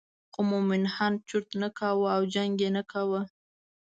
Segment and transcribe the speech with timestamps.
[0.31, 3.21] خو مومن خان چرت نه کاوه او جنګ یې نه کاوه.